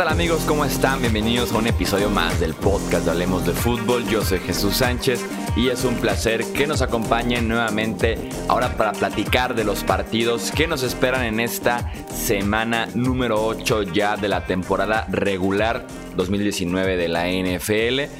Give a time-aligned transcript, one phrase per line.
[0.00, 0.44] tal amigos?
[0.48, 1.02] ¿Cómo están?
[1.02, 4.08] Bienvenidos a un episodio más del podcast de Hablemos de Fútbol.
[4.08, 5.22] Yo soy Jesús Sánchez
[5.56, 8.16] y es un placer que nos acompañen nuevamente
[8.48, 14.16] ahora para platicar de los partidos que nos esperan en esta semana número 8 ya
[14.16, 15.86] de la temporada regular
[16.16, 18.10] 2019 de la NFL.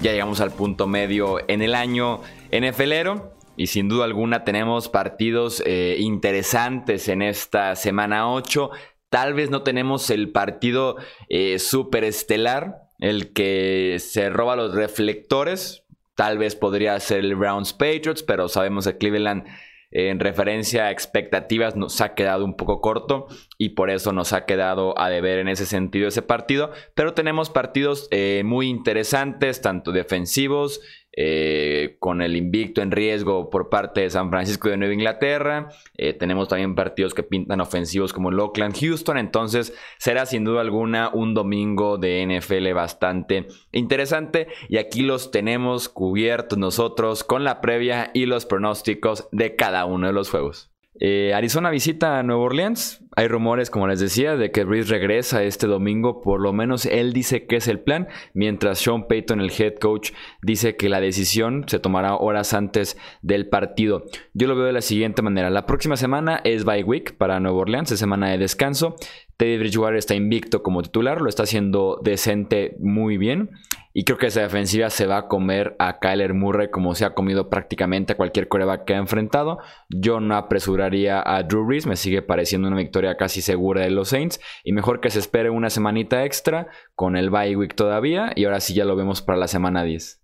[0.00, 2.22] Ya llegamos al punto medio en el año
[2.58, 8.70] NFLero y sin duda alguna tenemos partidos eh, interesantes en esta semana 8.
[9.10, 10.96] Tal vez no tenemos el partido
[11.28, 15.84] eh, super estelar, el que se roba los reflectores.
[16.14, 19.46] Tal vez podría ser el Browns Patriots, pero sabemos que Cleveland
[19.90, 23.26] en referencia a expectativas nos ha quedado un poco corto
[23.56, 26.72] y por eso nos ha quedado a deber en ese sentido ese partido.
[26.94, 30.80] Pero tenemos partidos eh, muy interesantes, tanto defensivos,
[31.20, 35.68] eh, con el invicto en riesgo por parte de San Francisco y de Nueva Inglaterra.
[35.96, 39.18] Eh, tenemos también partidos que pintan ofensivos como el Oakland Houston.
[39.18, 44.46] Entonces será sin duda alguna un domingo de NFL bastante interesante.
[44.68, 50.06] Y aquí los tenemos cubiertos nosotros con la previa y los pronósticos de cada uno
[50.06, 50.70] de los juegos.
[51.00, 53.04] Eh, Arizona visita a Nueva Orleans.
[53.16, 56.20] Hay rumores, como les decía, de que Reese regresa este domingo.
[56.20, 58.08] Por lo menos él dice que es el plan.
[58.34, 63.48] Mientras Sean Payton, el head coach, dice que la decisión se tomará horas antes del
[63.48, 64.04] partido.
[64.34, 65.50] Yo lo veo de la siguiente manera.
[65.50, 68.96] La próxima semana es bye week para Nueva Orleans, es semana de descanso.
[69.38, 73.50] Teddy Bridgewater está invicto como titular, lo está haciendo decente muy bien.
[73.94, 77.14] Y creo que esa defensiva se va a comer a Kyler Murray como se ha
[77.14, 79.58] comido prácticamente a cualquier coreback que ha enfrentado.
[79.88, 84.08] Yo no apresuraría a Drew Brees, me sigue pareciendo una victoria casi segura de los
[84.08, 84.40] Saints.
[84.64, 88.32] Y mejor que se espere una semanita extra con el bye week todavía.
[88.34, 90.20] Y ahora sí ya lo vemos para la semana 10.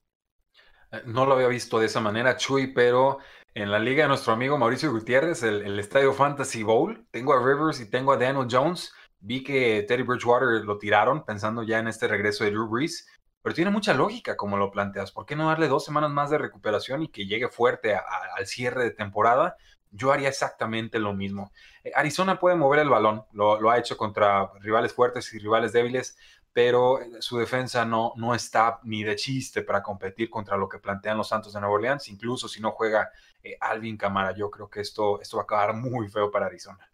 [0.91, 3.19] Eh, no lo había visto de esa manera, Chuy, pero
[3.55, 7.81] en la liga de nuestro amigo Mauricio Gutiérrez, el, Estadio Fantasy Bowl, tengo a Rivers
[7.81, 8.93] y tengo a Daniel Jones.
[9.27, 13.09] Vi que Teddy Bridgewater lo tiraron pensando ya en este regreso de Drew Brees,
[13.41, 15.13] pero tiene mucha lógica como lo planteas.
[15.13, 18.85] ¿Por qué no darle dos semanas más de recuperación y que llegue fuerte al cierre
[18.85, 19.57] de temporada?
[19.91, 21.53] Yo haría exactamente lo mismo.
[21.85, 26.19] Eh, Arizona puede mover el balón, lo, ha hecho contra rivales fuertes y rivales débiles,
[26.53, 30.81] pero eh, su defensa no, no está ni de chiste para competir contra lo que
[30.81, 33.09] plantean los Santos de Nueva Orleans, incluso si no juega
[33.43, 34.35] eh, Alvin Camara.
[34.37, 36.87] Yo creo que esto, esto va a acabar muy feo para Arizona.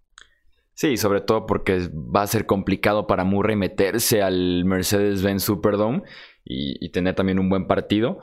[0.74, 6.02] Sí, sobre todo porque va a ser complicado para Murray meterse al Mercedes-Benz Superdome
[6.44, 8.18] y, tener también un buen partido.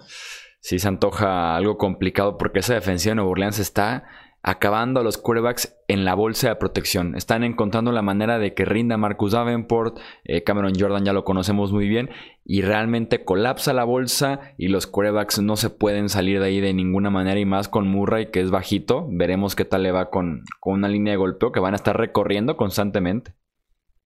[0.60, 4.06] Sí se antoja algo complicado porque esa defensiva de Nueva Orleans está
[4.48, 7.16] acabando a los quarterbacks en la bolsa de protección.
[7.16, 11.74] Están encontrando la manera de que rinda Marcus Davenport, eh, Cameron Jordan ya lo conocemos
[11.74, 12.10] muy bien,
[12.46, 16.74] y realmente colapsa la bolsa y los quarterbacks no se pueden salir de ahí de
[16.74, 19.06] ninguna manera y más con Murray que es bajito.
[19.10, 22.56] Veremos qué tal le va con, una línea de golpeo que van a estar recorriendo
[22.56, 23.34] constantemente.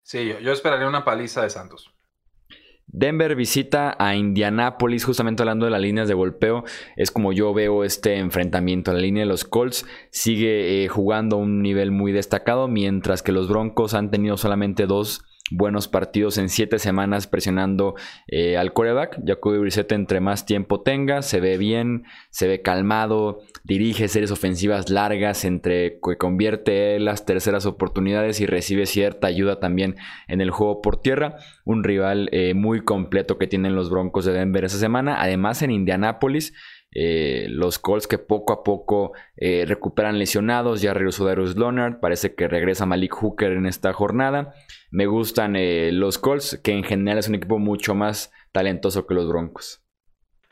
[0.02, 1.94] Sí, yo, yo esperaría una paliza de Santos.
[2.94, 6.66] Denver visita a Indianapolis, justamente hablando de las líneas de golpeo,
[6.97, 8.91] es como yo veo este enfrentamiento.
[8.91, 13.31] La línea de los Colts sigue eh, jugando a un nivel muy destacado, mientras que
[13.31, 17.96] los Broncos han tenido solamente dos buenos partidos en siete semanas presionando
[18.28, 19.20] eh, al coreback.
[19.26, 24.90] Jacoby Brissett entre más tiempo tenga, se ve bien, se ve calmado, dirige series ofensivas
[24.90, 29.98] largas entre que convierte las terceras oportunidades y recibe cierta ayuda también
[30.28, 31.36] en el juego por tierra.
[31.66, 35.22] Un rival eh, muy completo que tienen los Broncos de Denver esa semana.
[35.22, 36.54] Además en Indianápolis.
[36.94, 40.82] Eh, los Colts que poco a poco recuperan lesionados.
[40.82, 42.00] Ya regresó Darius Leonard.
[42.00, 44.54] Parece que regresa Malik Hooker en esta jornada.
[44.91, 49.13] Me gustan eh, los Colts, que en general es un equipo mucho más talentoso que
[49.13, 49.81] los Broncos.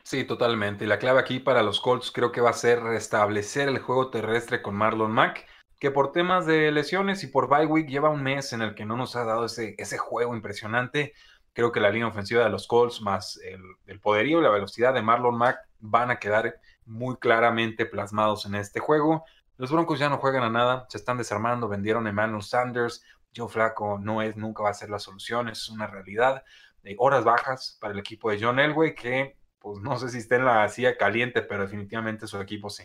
[0.04, 0.88] Sí, totalmente.
[0.88, 4.62] La clave aquí para los Colts creo que va a ser restablecer el juego terrestre
[4.62, 5.46] con Marlon Mack,
[5.78, 8.86] que por temas de lesiones y por bye week lleva un mes en el que
[8.86, 11.14] no nos ha dado ese, ese juego impresionante.
[11.52, 14.94] Creo que la línea ofensiva de los Colts más el, el poderío y la velocidad
[14.94, 19.26] de Marlon Mack van a quedar muy claramente plasmados en este juego.
[19.58, 23.04] Los Broncos ya no juegan a nada, se están desarmando, vendieron a Emmanuel Sanders,
[23.36, 26.44] Joe Flaco no es, nunca va a ser la solución, es una realidad.
[26.84, 30.38] de horas bajas para el equipo de John Elway, que pues no sé si está
[30.38, 32.84] en la silla caliente, pero definitivamente su equipo sí.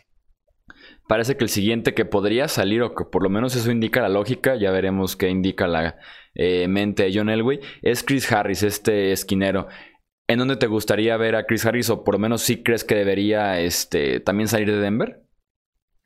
[1.06, 4.08] Parece que el siguiente que podría salir, o que por lo menos eso indica la
[4.08, 5.98] lógica, ya veremos qué indica la
[6.34, 9.68] eh, mente de John Elway, es Chris Harris, este esquinero.
[10.26, 12.94] ¿En dónde te gustaría ver a Chris Harris, o por lo menos sí crees que
[12.94, 15.23] debería este, también salir de Denver?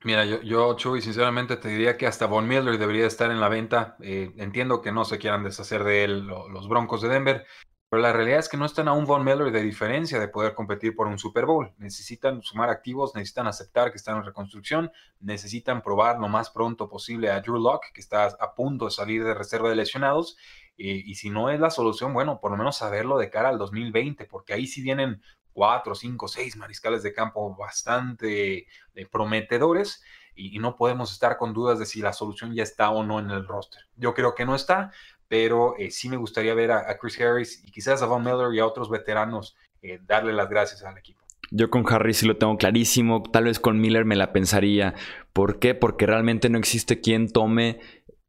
[0.04, 3.48] Mira, yo, yo, Chuy, sinceramente te diría que hasta Von Miller debería estar en la
[3.48, 3.96] venta.
[4.00, 7.46] Eh, entiendo que no se quieran deshacer de él los Broncos de Denver,
[7.90, 10.54] pero la realidad es que no están a un Von Miller de diferencia de poder
[10.54, 11.72] competir por un Super Bowl.
[11.78, 17.30] Necesitan sumar activos, necesitan aceptar que están en reconstrucción, necesitan probar lo más pronto posible
[17.30, 20.36] a Drew Locke, que está a punto de salir de reserva de lesionados,
[20.80, 24.26] y si no es la solución, bueno, por lo menos saberlo de cara al 2020,
[24.26, 25.20] porque ahí sí vienen
[25.58, 30.05] cuatro, cinco, seis mariscales de campo bastante eh, prometedores
[30.37, 33.28] y, no podemos estar con dudas de si la solución ya está o no en
[33.32, 33.82] el roster.
[33.96, 34.93] Yo creo que no está,
[35.26, 38.60] pero eh, sí me gustaría ver a, Chris Harris y quizás a Von Miller y
[38.60, 41.25] a otros veteranos eh, darle las gracias al equipo.
[41.50, 44.94] Yo con Harris sí lo tengo clarísimo, tal vez con Miller me la pensaría.
[45.32, 45.75] ¿Por qué?
[45.75, 47.81] Porque realmente no existe quien tome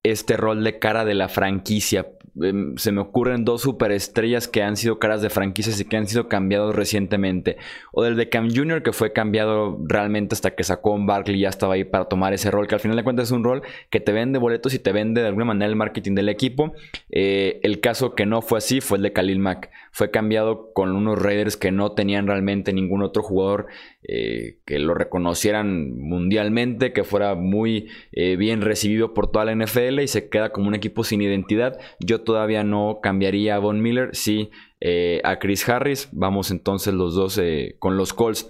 [0.02, 2.08] este rol de cara de la franquicia.
[2.42, 6.08] Em, se me ocurren dos superestrellas que han sido caras de franquicias y que han
[6.08, 7.58] sido cambiados recientemente.
[7.92, 11.42] O del de Cam Jr., que fue cambiado realmente hasta que sacó un Barkley y
[11.42, 13.62] ya estaba ahí para tomar ese rol, que al final de cuentas es un rol
[13.90, 16.74] que te vende boletos y te vende de alguna manera el marketing del equipo.
[17.10, 19.70] Eh, el caso que no fue así fue el de Khalil Mack.
[19.92, 23.68] Fue cambiado con unos Raiders que no tenían realmente ningún otro jugador
[24.02, 30.00] eh, que lo reconocieran mundialmente, que fuera muy eh, bien recibido por toda la NFL
[30.00, 31.78] y se queda como un equipo sin identidad.
[32.00, 36.08] Yo todavía no cambiaría a Von Miller, sí eh, a Chris Harris.
[36.14, 37.42] Vamos entonces los dos
[37.80, 38.50] con los Colts.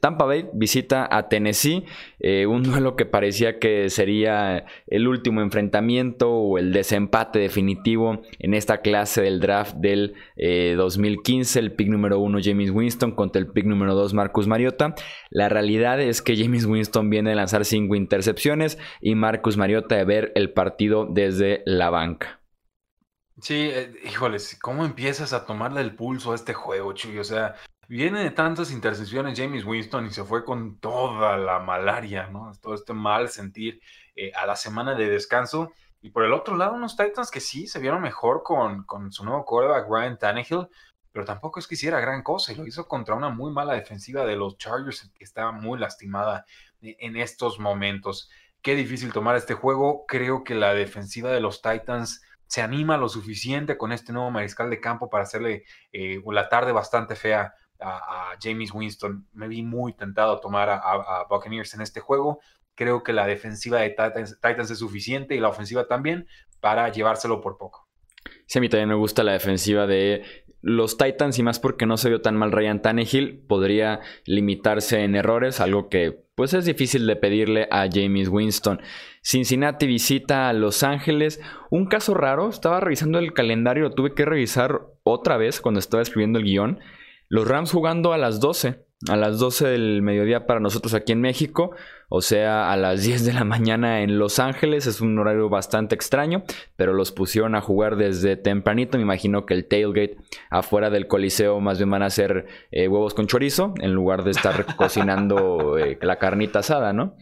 [0.00, 1.84] Tampa Bay visita a Tennessee,
[2.20, 8.54] eh, un duelo que parecía que sería el último enfrentamiento o el desempate definitivo en
[8.54, 13.48] esta clase del draft del 2015, eh, el pick número uno James Winston contra el
[13.48, 14.94] pick número 2 Marcus Mariota.
[15.30, 20.04] La realidad es que James Winston viene de lanzar cinco intercepciones y Marcus Mariota de
[20.04, 22.40] ver el partido desde la banca.
[23.40, 27.18] Sí, eh, híjoles, ¿cómo empiezas a tomarle el pulso a este juego, Chuy?
[27.18, 27.56] O sea,
[27.92, 32.50] Viene de tantas intercesiones James Winston y se fue con toda la malaria, ¿no?
[32.62, 33.82] Todo este mal sentir
[34.16, 35.74] eh, a la semana de descanso.
[36.00, 39.26] Y por el otro lado, unos Titans que sí se vieron mejor con, con su
[39.26, 40.68] nuevo quarterback, Ryan Tannehill,
[41.12, 44.24] pero tampoco es que hiciera gran cosa y lo hizo contra una muy mala defensiva
[44.24, 46.46] de los Chargers que estaba muy lastimada
[46.80, 48.30] e, en estos momentos.
[48.62, 50.06] Qué difícil tomar este juego.
[50.08, 54.70] Creo que la defensiva de los Titans se anima lo suficiente con este nuevo mariscal
[54.70, 59.26] de campo para hacerle eh, la tarde bastante fea a, James Winston.
[59.32, 62.40] Me vi muy tentado a tomar a, Buccaneers en este juego.
[62.74, 66.26] Creo que la defensiva de Titans, es suficiente y la ofensiva también
[66.60, 67.88] para llevárselo por poco.
[68.46, 71.96] Sí, a mí también me gusta la defensiva de los Titans y más porque no
[71.96, 77.06] se vio tan mal Ryan Tannehill, podría limitarse en errores, algo que pues es difícil
[77.06, 78.80] de pedirle a James Winston.
[79.22, 81.40] Cincinnati visita a Los Ángeles.
[81.70, 86.02] Un caso raro, estaba revisando el calendario, lo tuve que revisar otra vez cuando estaba
[86.02, 86.80] escribiendo el guion.
[87.32, 91.22] Los Rams jugando a las 12, a las 12 del mediodía para nosotros aquí en
[91.22, 91.70] México,
[92.10, 94.86] o sea, a las 10 de la mañana en Los Ángeles.
[94.86, 96.42] Es un horario bastante extraño,
[96.76, 98.98] pero los pusieron a jugar desde tempranito.
[98.98, 100.18] Me imagino que el tailgate
[100.50, 104.32] afuera del coliseo más bien van a ser eh, huevos con chorizo en lugar de
[104.32, 107.16] estar cocinando eh, la carnita asada, ¿no?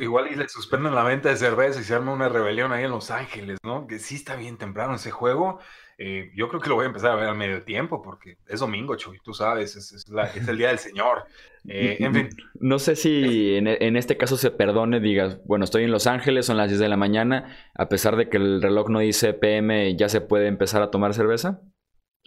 [0.00, 2.92] Igual y le suspenden la venta de cerveza y se arma una rebelión ahí en
[2.92, 3.88] Los Ángeles, ¿no?
[3.88, 5.58] Que sí está bien temprano ese juego.
[5.96, 8.60] Eh, yo creo que lo voy a empezar a ver al medio tiempo porque es
[8.60, 10.04] domingo, Chuy, tú sabes, es,
[10.48, 11.24] el día del Señor.
[11.66, 12.28] Eh, en fin.
[12.60, 16.44] No sé si en, en, este caso se perdone, digas, bueno, estoy en Los Ángeles,
[16.44, 19.96] son las 10 de la mañana, a pesar de que el reloj no dice PM,
[19.96, 21.62] ¿ya se puede empezar a tomar cerveza?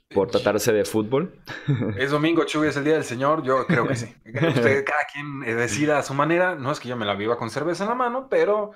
[0.10, 1.40] por tratarse de fútbol.
[2.00, 4.12] Es domingo, Chuy, es el día del Señor, yo creo que sí.
[4.34, 7.52] cada quien eh, decida a su manera, no es que yo me la viva con
[7.52, 8.72] cerveza en la mano, pero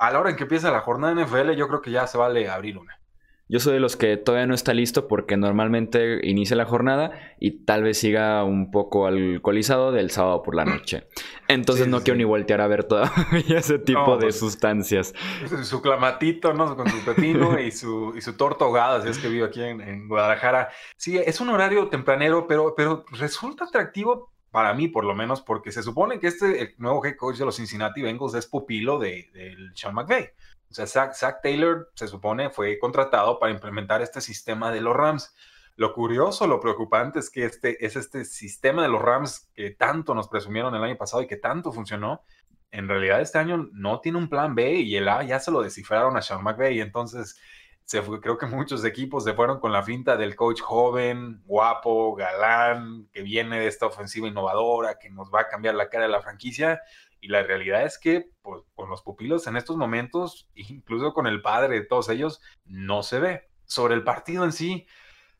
[0.00, 2.48] a la hora en que empieza la jornada NFL, yo creo que ya se vale
[2.50, 2.98] abrir una.
[3.48, 7.64] Yo soy de los que todavía no está listo porque normalmente inicia la jornada y
[7.64, 11.06] tal vez siga un poco alcoholizado del sábado por la noche.
[11.46, 15.14] Entonces no quiero ni voltear a ver todavía ese tipo de pues, sustancias.
[15.62, 16.76] Su clamatito, ¿no?
[16.76, 20.08] Con su pepino y su, y su torta ahogada, si es que vivo aquí en,
[20.08, 20.70] Guadalajara.
[20.96, 25.70] Sí, es un horario tempranero, pero, pero resulta atractivo para mí por lo menos, porque
[25.70, 29.70] se supone que este nuevo head coach de los Cincinnati Bengals es pupilo de, del
[29.76, 30.30] Sean McVay.
[30.70, 35.34] O sea, Zach, Taylor se supone fue contratado para implementar este sistema de los Rams.
[35.76, 40.14] Lo curioso, lo preocupante es que este es este sistema de los Rams que tanto
[40.14, 42.22] nos presumieron el año pasado y que tanto funcionó.
[42.70, 45.62] En realidad este año no tiene un plan B y el A ya se lo
[45.62, 46.80] descifraron a Sean McVay.
[46.80, 47.38] Entonces,
[47.86, 53.08] se creo que muchos equipos se fueron con la finta del coach joven, guapo, galán,
[53.12, 56.20] que viene de esta ofensiva innovadora, que nos va a cambiar la cara de la
[56.20, 56.82] franquicia.
[57.20, 61.42] Y la realidad es que pues, con los pupilos en estos momentos, incluso con el
[61.42, 63.48] padre de todos ellos, no se ve.
[63.64, 64.86] Sobre el partido en sí,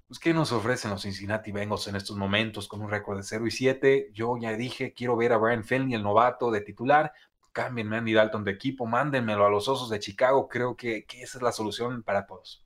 [0.08, 3.46] pues, ¿qué nos ofrecen los Cincinnati Bengals en estos momentos con un récord de 0
[3.46, 4.10] y 7?
[4.12, 7.12] Yo ya dije, quiero ver a Brian Finley, el novato de titular.
[7.52, 10.48] Cámbienme a Andy Dalton de equipo, mándenmelo a los Osos de Chicago.
[10.48, 12.65] Creo que, que esa es la solución para todos.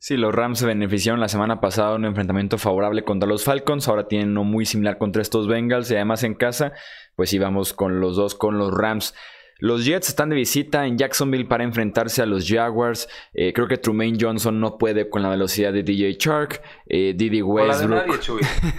[0.00, 3.88] Sí, los Rams se beneficiaron la semana pasada de un enfrentamiento favorable contra los Falcons.
[3.88, 6.72] Ahora tienen uno muy similar contra estos Bengals y además en casa,
[7.16, 9.14] pues íbamos con los dos con los Rams.
[9.60, 13.08] Los Jets están de visita en Jacksonville para enfrentarse a los Jaguars.
[13.34, 16.62] Eh, creo que Trumaine Johnson no puede con la velocidad de DJ Shark.
[16.86, 18.04] Eh, Didi Westbrook.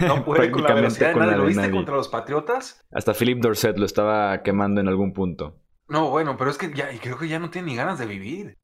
[0.00, 1.36] No puede con la velocidad de nadie.
[1.36, 2.82] ¿Lo viste contra los Patriotas?
[2.92, 5.60] Hasta Philip Dorset lo estaba quemando en algún punto.
[5.86, 8.56] No, bueno, pero es que ya, creo que ya no tiene ni ganas de vivir.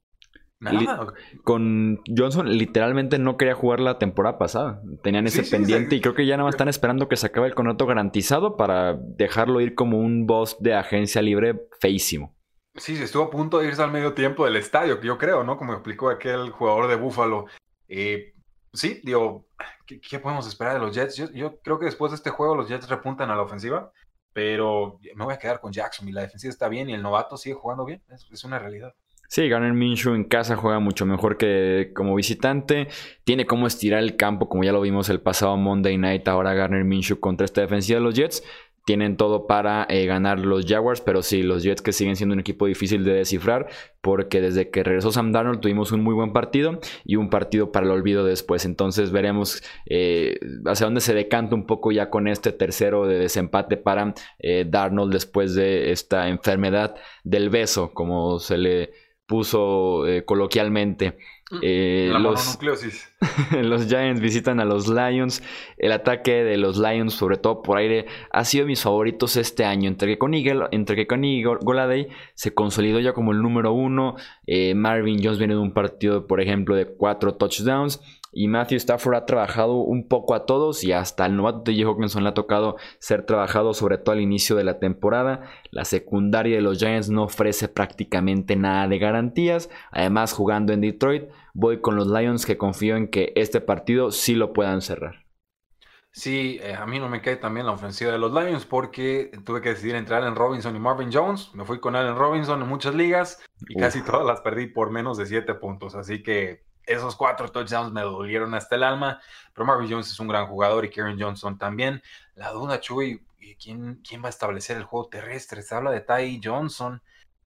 [1.43, 4.81] Con Johnson literalmente no quería jugar la temporada pasada.
[5.03, 7.55] Tenían ese pendiente y creo que ya nada más están esperando que se acabe el
[7.55, 12.35] contrato garantizado para dejarlo ir como un boss de agencia libre feísimo.
[12.75, 15.57] Sí, estuvo a punto de irse al medio tiempo del estadio, yo creo, ¿no?
[15.57, 17.45] Como explicó aquel jugador de Búfalo.
[17.87, 18.33] Eh,
[18.73, 19.47] sí, digo,
[19.85, 21.15] ¿qué, podemos esperar de los Jets?
[21.33, 23.91] Yo, creo que después de este juego los Jets repuntan a la ofensiva,
[24.31, 27.37] pero me voy a quedar con Jackson y la defensiva está bien y el novato
[27.37, 28.93] sigue jugando bien, es una realidad.
[29.27, 32.87] Sí, Garner Minshew en casa juega mucho mejor que como visitante.
[33.25, 36.27] Tiene como estirar el campo, como ya lo vimos el pasado Monday Night.
[36.27, 38.43] Ahora Garner Minshew contra esta defensiva de los Jets.
[38.85, 42.39] Tienen todo para eh, ganar los Jaguars, pero sí, los Jets que siguen siendo un
[42.39, 43.67] equipo difícil de descifrar,
[43.99, 47.85] porque desde que regresó Sam Darnold tuvimos un muy buen partido y un partido para
[47.85, 48.63] el olvido después.
[48.63, 53.75] Entonces veremos eh, hacia dónde se decanta un poco ya con este tercero de desempate
[53.75, 61.17] para eh, Darnold después de esta enfermedad del beso, como se le puso eh, coloquialmente.
[61.61, 62.59] Eh, los,
[63.51, 65.43] los Giants visitan a los Lions.
[65.77, 69.87] El ataque de los Lions, sobre todo por aire, ha sido mis favoritos este año.
[69.89, 71.21] Entre que con Eagle, entre que con
[71.61, 74.15] Goladay se consolidó ya como el número uno.
[74.45, 78.01] Eh, Marvin Jones viene de un partido, por ejemplo, de cuatro touchdowns.
[78.31, 82.23] Y Matthew Stafford ha trabajado un poco a todos y hasta el novato de Hawkinson
[82.23, 85.49] le ha tocado ser trabajado sobre todo al inicio de la temporada.
[85.71, 89.69] La secundaria de los Giants no ofrece prácticamente nada de garantías.
[89.91, 94.35] Además, jugando en Detroit, voy con los Lions que confío en que este partido sí
[94.35, 95.27] lo puedan cerrar.
[96.17, 99.61] Sí, eh, a mí no me cae también la ofensiva de los Lions porque tuve
[99.61, 101.51] que decidir entre Allen Robinson y Marvin Jones.
[101.53, 105.19] Me fui con Allen Robinson en muchas ligas y casi todas las perdí por menos
[105.19, 105.93] de 7 puntos.
[105.93, 109.21] Así que esos cuatro touchdowns me dolieron hasta el alma,
[109.53, 112.01] pero Marvin Jones es un gran jugador y Karen Johnson también.
[112.35, 113.23] La duda, Chuy,
[113.61, 115.61] ¿quién, quién va a establecer el juego terrestre?
[115.61, 117.01] Se habla de Ty Johnson,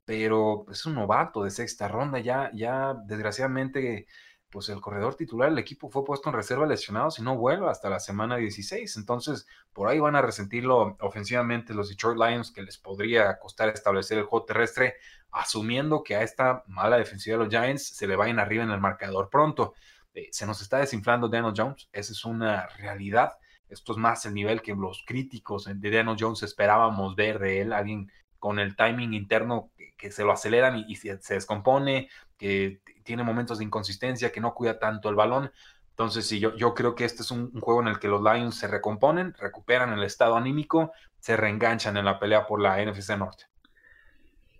[0.05, 4.07] pero es un novato de sexta ronda, ya, ya desgraciadamente
[4.51, 7.89] pues el corredor titular del equipo fue puesto en reserva lesionado si no vuelve hasta
[7.89, 8.97] la semana 16.
[8.97, 14.17] Entonces, por ahí van a resentirlo ofensivamente los Detroit Lions, que les podría costar establecer
[14.17, 14.95] el juego terrestre,
[15.31, 18.81] asumiendo que a esta mala defensiva de los Giants se le vayan arriba en el
[18.81, 19.73] marcador pronto.
[20.13, 23.31] Eh, se nos está desinflando Daniel Jones, esa es una realidad.
[23.69, 27.71] Esto es más el nivel que los críticos de Daniel Jones esperábamos ver de él,
[27.71, 33.59] alguien con el timing interno que, se lo aceleran y, se, descompone, que tiene momentos
[33.59, 35.51] de inconsistencia, que no cuida tanto el balón.
[35.91, 38.55] Entonces, sí, yo, yo creo que este es un, juego en el que los Lions
[38.55, 43.45] se recomponen, recuperan el estado anímico, se reenganchan en la pelea por la NFC Norte.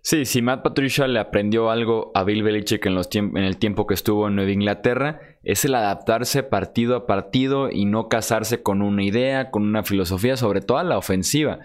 [0.00, 3.88] Sí, si Matt Patricia le aprendió algo a Bill Belichick en, los en el tiempo
[3.88, 8.80] que estuvo en Nueva Inglaterra, es el adaptarse partido a partido y no casarse con
[8.80, 11.58] una idea, con una filosofía, sobre todo a la ofensiva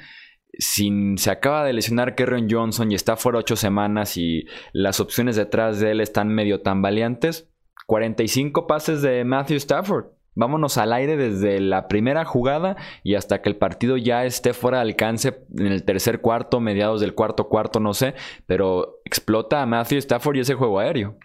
[0.54, 5.36] si se acaba de lesionar Kerryon Johnson y está fuera ocho semanas y las opciones
[5.36, 7.50] detrás de él están medio tambaleantes,
[7.86, 10.08] 45 pases de Matthew Stafford.
[10.36, 14.78] Vámonos al aire desde la primera jugada y hasta que el partido ya esté fuera
[14.78, 18.14] de alcance en el tercer cuarto, mediados del cuarto cuarto, no sé,
[18.46, 21.18] pero explota a Matthew Stafford y ese juego aéreo.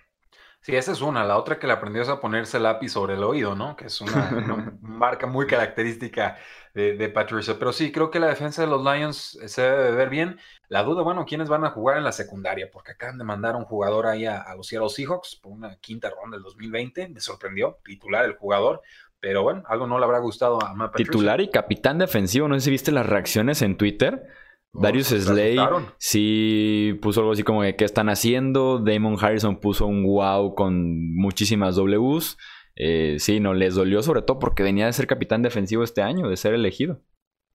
[0.63, 1.25] Sí, esa es una.
[1.25, 3.75] La otra que le aprendió es a ponerse el lápiz sobre el oído, ¿no?
[3.75, 4.31] Que es una,
[4.81, 6.39] marca muy característica
[6.73, 7.57] de, Patricia.
[7.59, 10.39] Pero sí, creo que la defensa de los Lions se debe ver bien.
[10.69, 12.71] La duda, bueno, ¿quiénes van a jugar en la secundaria?
[12.73, 16.11] Porque acaban de mandar un jugador ahí a, a los Seattle Seahawks por una quinta
[16.11, 17.09] ronda del 2020.
[17.09, 18.83] Me sorprendió, titular el jugador.
[19.19, 22.47] Pero bueno, algo no le habrá gustado a Matt Titular y capitán defensivo.
[22.47, 24.29] No sé si viste las reacciones en Twitter
[24.75, 25.59] Darius Slay
[25.99, 28.79] sí puso algo así como de qué están haciendo.
[28.79, 32.39] Damon Harrison puso un wow con muchísimas Ws.
[32.77, 36.29] Eh, sí, no, les dolió sobre todo porque venía de ser capitán defensivo este año,
[36.29, 37.03] de ser elegido.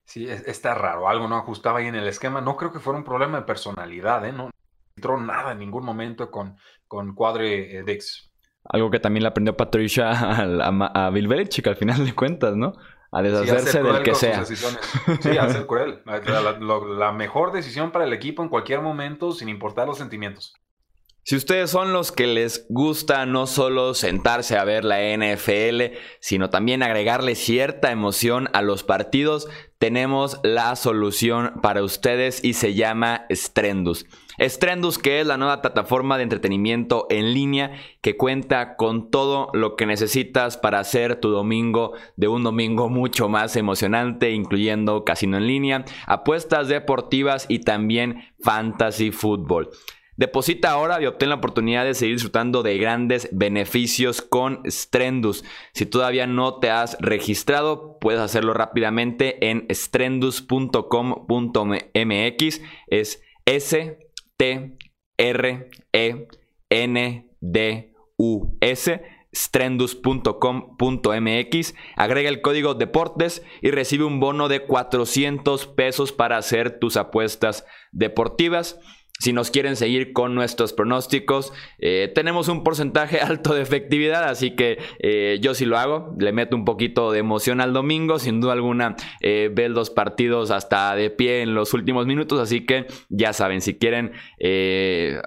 [0.06, 2.40] Sí, está raro, algo no ajustaba ahí en el esquema.
[2.40, 4.32] No creo que fuera un problema de personalidad, ¿eh?
[4.32, 4.52] No
[4.96, 6.56] entró nada en ningún momento con,
[6.88, 8.32] con Cuadre eh, Dix.
[8.64, 12.74] Algo que también le aprendió Patricia a, a Bill Belichick al final de cuentas, ¿no?
[13.12, 14.44] A deshacerse del que sea.
[15.22, 16.02] Sí, a ser cruel.
[16.06, 20.54] La, mejor decisión para el equipo en cualquier momento, sin importar los sentimientos.
[21.24, 26.50] Si ustedes son los que les gusta no solo sentarse a ver la NFL, sino
[26.50, 33.26] también agregarle cierta emoción a los partidos, tenemos la solución para ustedes y se llama
[33.30, 34.06] Strendus.
[34.40, 39.76] Strendus, que es la nueva plataforma de entretenimiento en línea que cuenta con todo lo
[39.76, 45.48] que necesitas para hacer tu domingo de un domingo mucho más emocionante, incluyendo casino en
[45.48, 49.70] línea, apuestas deportivas y también fantasy fútbol.
[50.18, 55.44] Deposita ahora y obtén la oportunidad de seguir disfrutando de grandes beneficios con Strendus.
[55.74, 62.62] Si todavía no te has registrado, puedes hacerlo rápidamente en strendus.com.mx.
[62.88, 64.07] Es S
[64.38, 64.78] T
[65.18, 66.28] R E
[66.70, 69.02] N D U S
[69.34, 76.98] strendus.com.mx, agrega el código deportes y recibe un bono de 400 pesos para hacer tus
[76.98, 78.80] apuestas deportivas.
[79.20, 84.52] Si nos quieren seguir con nuestros pronósticos, eh, tenemos un porcentaje alto de efectividad, así
[84.52, 86.16] que eh, yo sí lo hago.
[86.20, 90.52] Le meto un poquito de emoción al domingo, sin duda alguna eh, ver los partidos
[90.52, 94.12] hasta de pie en los últimos minutos, así que ya saben, si quieren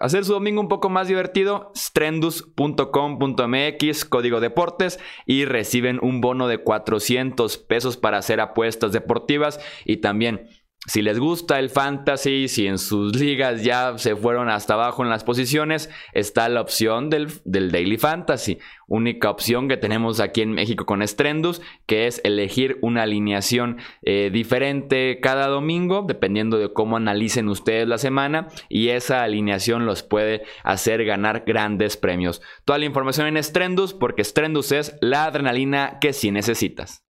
[0.01, 6.59] hacer su domingo un poco más divertido, strendus.com.mx, código deportes, y reciben un bono de
[6.59, 10.49] 400 pesos para hacer apuestas deportivas y también
[10.87, 15.11] si les gusta el fantasy, si en sus ligas ya se fueron hasta abajo en
[15.11, 18.59] las posiciones, está la opción del, Daily Fantasy.
[18.89, 24.31] Única opción que tenemos aquí en México con Strendus, que es elegir una alineación eh,
[24.33, 28.49] diferente cada domingo, dependiendo de cómo analicen ustedes la semana.
[28.71, 32.41] Y esa alineación los puede hacer ganar grandes premios.
[32.65, 37.05] Toda la información en Strendus, porque Strendus es la adrenalina que sí necesitas.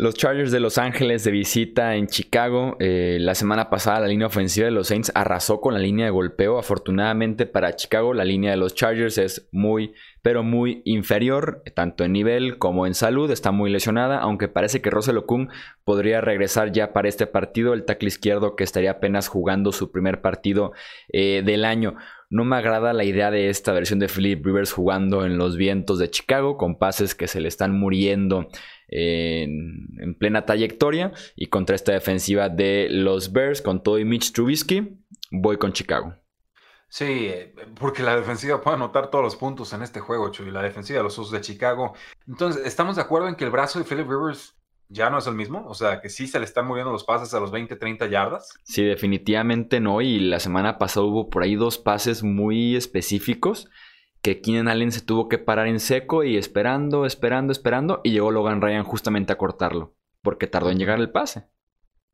[0.00, 2.76] Los Chargers de Los Ángeles de visita en Chicago.
[2.78, 6.12] Eh, la semana pasada la línea ofensiva de los Saints arrasó con la línea de
[6.12, 6.56] golpeo.
[6.56, 12.12] Afortunadamente para Chicago la línea de los Chargers es muy, pero muy inferior, tanto en
[12.12, 13.28] nivel como en salud.
[13.32, 15.48] Está muy lesionada, aunque parece que Russell Okung
[15.82, 17.74] podría regresar ya para este partido.
[17.74, 20.70] El tackle izquierdo que estaría apenas jugando su primer partido
[21.12, 21.96] eh, del año.
[22.30, 25.98] No me agrada la idea de esta versión de Philip Rivers jugando en los vientos
[25.98, 28.48] de Chicago con pases que se le están muriendo
[29.96, 31.12] en, plena trayectoria.
[31.36, 34.98] Y contra esta defensiva de los Bears, con todo y Mitch Trubisky,
[35.30, 36.14] voy con Chicago.
[36.88, 37.30] Sí,
[37.78, 40.50] porque la defensiva puede anotar todos los puntos en este juego, Chuy.
[40.50, 41.94] La defensiva de los Usos de Chicago.
[42.26, 44.56] Entonces, ¿estamos de acuerdo en que el brazo de Philip Rivers
[44.88, 45.66] ya no es el mismo?
[45.68, 48.54] O sea, que sí se le están muriendo los pases a los 20, 30 yardas.
[48.64, 50.00] Sí, definitivamente no.
[50.00, 53.68] Y la semana pasada hubo por ahí dos pases muy específicos
[54.22, 58.30] que Keenan Allen se tuvo que parar en seco y esperando, esperando, esperando, y llegó
[58.30, 61.48] Logan Ryan justamente a cortarlo, porque tardó en llegar el pase.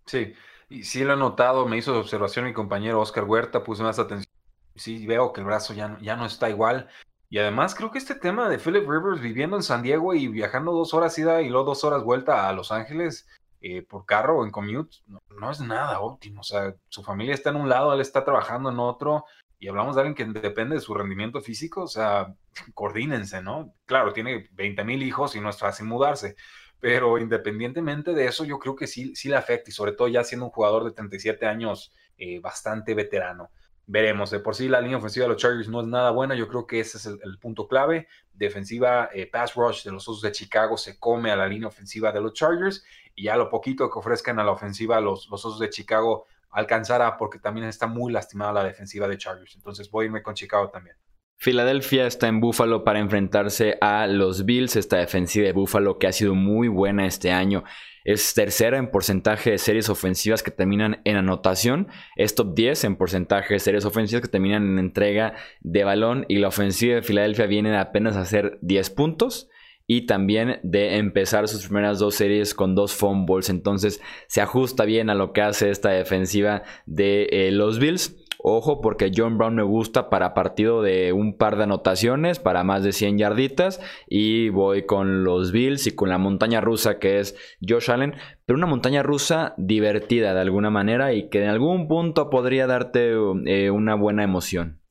[0.07, 0.35] Sí,
[0.69, 4.33] y sí lo he notado, me hizo observación mi compañero Oscar Huerta, puse más atención.
[4.77, 6.89] Sí, veo que el brazo ya no, ya no está igual.
[7.31, 10.73] Y además creo que este tema de Philip Rivers viviendo en San Diego y viajando
[10.73, 13.27] dos horas ida y luego dos horas vuelta a Los Ángeles
[13.61, 16.41] eh, por carro o en commute, no, no, es nada óptimo.
[16.41, 19.25] O sea, su familia está en un lado, él está trabajando en otro
[19.65, 22.35] y hablamos de alguien que depende de su rendimiento físico, o sea,
[22.75, 23.73] coordínense, ¿no?
[23.87, 26.37] Claro, tiene 20 mil hijos y no es fácil mudarse,
[26.81, 30.23] pero independientemente de eso, yo creo que sí, sí le afecta y sobre todo ya
[30.23, 33.51] siendo un jugador de 37 años eh, bastante veterano.
[33.87, 36.47] Veremos, de por sí la línea ofensiva de los Chargers no es nada buena, yo
[36.47, 38.07] creo que ese es el, punto clave.
[38.35, 42.13] Defensiva eh, pass rush de los Osos de Chicago se come a la línea ofensiva
[42.13, 45.59] de los Chargers y ya lo poquito que ofrezcan a la ofensiva los, los Osos
[45.59, 49.55] de Chicago alcanzará porque también está muy lastimada la defensiva de Chargers.
[49.57, 50.97] Entonces voy a irme con Chicago también.
[51.37, 56.13] Filadelfia está en Buffalo para enfrentarse a los Bills, esta defensiva de Buffalo que ha
[56.13, 57.65] sido muy buena este año.
[58.05, 61.89] Es tercera en porcentaje de series ofensivas que terminan en anotación.
[62.17, 66.25] Es top 10 en porcentaje de series ofensivas que terminan en entrega de balón.
[66.29, 69.49] Y la ofensiva de Filadelfia viene apenas a hacer 10 puntos
[69.87, 73.51] y también de empezar sus primeras dos series con dos fumbles.
[73.51, 78.17] Entonces se ajusta bien a lo que hace esta defensiva de eh, los Bills.
[78.47, 82.85] Ojo porque John Brown me gusta para partido de un par de anotaciones, para más
[82.85, 83.81] de 100 yarditas.
[84.07, 88.15] Y voy con los Bills y con la montaña rusa que es Josh Allen.
[88.45, 93.15] Pero una montaña rusa divertida de alguna manera y que en algún punto podría darte
[93.47, 94.83] eh, una buena emoción.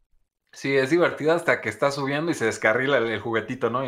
[0.51, 3.83] Sí, es divertida hasta que está subiendo y se descarrila el, juguetito, ¿no?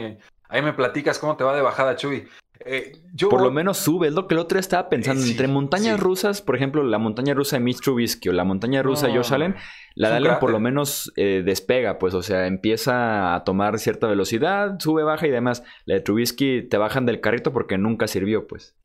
[0.50, 2.28] Ahí me platicas cómo te va de bajada, Chuy.
[2.60, 3.30] Eh, yo...
[3.30, 5.24] Por lo menos sube, es lo que el otro estaba pensando.
[5.24, 9.08] Entre montañas rusas, por ejemplo, la montaña rusa de Mitch Trubisky o la montaña rusa
[9.08, 9.56] de Josh Allen,
[9.96, 14.08] la de Allen por lo menos eh, despega, pues, o sea, empieza a tomar cierta
[14.08, 15.64] velocidad, sube, baja y demás.
[15.86, 18.76] La de Trubisky te bajan del carrito porque nunca sirvió, pues.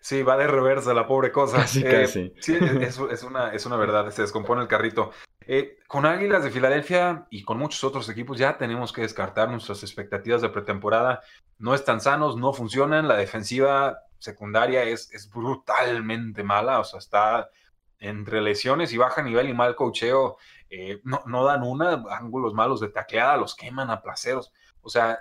[0.00, 1.58] Sí, va de reversa la pobre cosa.
[1.84, 5.10] Eh, sí, es, es, una, es una verdad, se descompone el carrito.
[5.50, 9.82] Eh, con Águilas de Filadelfia y con muchos otros equipos ya tenemos que descartar nuestras
[9.82, 11.22] expectativas de pretemporada.
[11.56, 13.08] No están sanos, no funcionan.
[13.08, 17.48] La defensiva secundaria es, brutalmente mala, o sea, está
[17.98, 20.36] entre lesiones y baja nivel y mal cocheo.
[20.68, 24.52] eh, no, no, dan una, ángulos malos de tacleada, los queman a placeros.
[24.82, 25.20] O sea,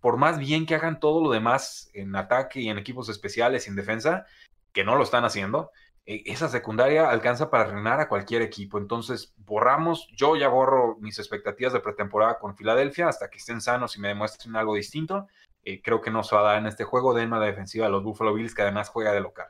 [0.00, 3.70] por más bien que hagan todo lo demás en ataque y en equipos especiales y
[3.70, 4.26] en defensa,
[4.72, 5.70] que no lo están haciendo,
[6.10, 8.78] esa secundaria alcanza para reinar a cualquier equipo.
[8.78, 13.96] Entonces, borramos, yo ya borro mis expectativas de pretemporada con Filadelfia hasta que estén sanos
[13.96, 15.28] y me demuestren algo distinto.
[15.64, 17.14] Eh, creo que no se va a dar en este juego.
[17.14, 19.48] Denme la defensiva de los Buffalo Bills, que además juega de local.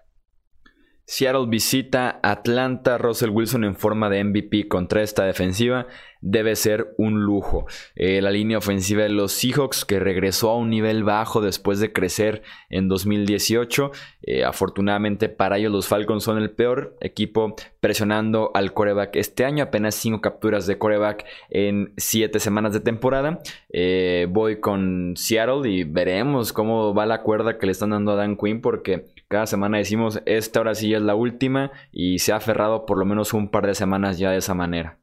[1.11, 5.89] Seattle visita Atlanta, Russell Wilson en forma de MVP contra esta defensiva
[6.21, 7.67] debe ser un lujo.
[7.97, 11.93] Eh, la línea ofensiva de los Seahawks que regresó a un nivel bajo después de
[11.93, 13.91] crecer en 2018.
[14.23, 19.65] Eh, afortunadamente para ellos los Falcons son el peor equipo presionando al coreback este año.
[19.65, 23.41] Apenas 5 capturas de coreback en 7 semanas de temporada.
[23.73, 28.17] Eh, voy con Seattle y veremos cómo va la cuerda que le están dando a
[28.17, 32.37] Dan Quinn porque cada semana decimos, esta ahora sí es la última y se ha
[32.37, 34.99] aferrado por lo menos un par de semanas ya de esa manera.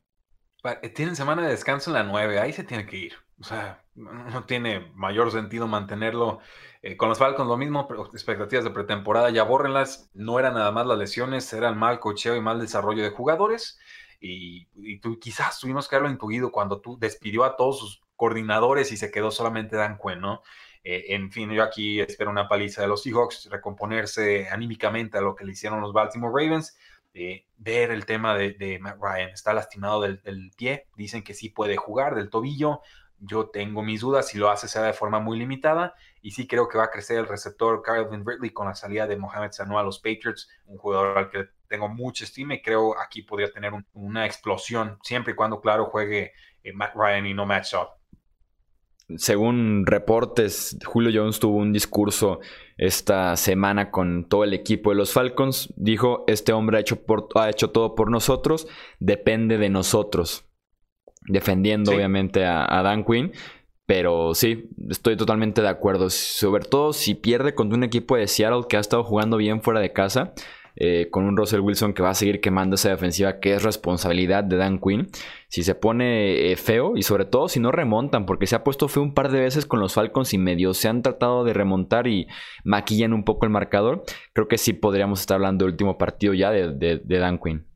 [0.81, 3.13] Eh, tienen semana de descanso en la 9, ahí se tiene que ir.
[3.39, 6.39] O sea, no tiene mayor sentido mantenerlo.
[6.81, 10.11] Eh, con los Falcons lo mismo, expectativas de pretemporada ya bórrenlas.
[10.13, 13.79] No eran nada más las lesiones, era el mal cocheo y mal desarrollo de jugadores.
[14.19, 18.97] Y, tú, quizás tuvimos que haberlo intuido cuando tú despidió a todos sus coordinadores y
[18.97, 20.41] se quedó solamente Dan Quinn, ¿no?
[20.89, 25.35] Eh, en fin, yo aquí espero una paliza de los Seahawks, recomponerse anímicamente a lo
[25.35, 26.77] que le hicieron los Baltimore Ravens,
[27.13, 29.29] eh, ver el tema de, Matt Ryan.
[29.31, 30.21] Está lastimado del,
[30.55, 32.79] pie, dicen que sí puede jugar, del tobillo.
[33.19, 36.69] Yo tengo mis dudas si lo hace sea de forma muy limitada y sí creo
[36.69, 39.83] que va a crecer el receptor Calvin Ridley con la salida de Mohamed Sanu a
[39.83, 44.25] los Patriots, un jugador al que tengo mucha estima y creo aquí podría tener una
[44.25, 46.31] explosión siempre y cuando, claro, juegue
[46.63, 47.96] eh, Matt Ryan y no Matt Shaw
[49.15, 52.39] según reportes, Julio Jones tuvo un discurso
[52.77, 55.73] esta semana con todo el equipo de los Falcons.
[55.77, 57.01] Dijo, este hombre ha hecho,
[57.35, 58.67] ha hecho todo por nosotros,
[58.99, 60.45] depende de nosotros.
[61.21, 63.31] Defendiendo obviamente a, Dan Quinn.
[63.85, 66.09] Pero sí, estoy totalmente de acuerdo.
[66.09, 69.79] Sobre todo si pierde contra un equipo de Seattle que ha estado jugando bien fuera
[69.79, 70.33] de casa.
[70.79, 74.43] Eh, con un Russell Wilson que va a seguir quemando esa defensiva que es responsabilidad
[74.43, 75.07] de Dan Quinn.
[75.47, 78.87] Si se pone eh, feo y sobre todo si no remontan, porque se ha puesto
[78.87, 82.07] feo un par de veces con los Falcons y medio se han tratado de remontar
[82.07, 82.27] y
[82.63, 86.51] maquillan un poco el marcador, creo que sí podríamos estar hablando del último partido ya
[86.51, 87.66] de Dan Quinn.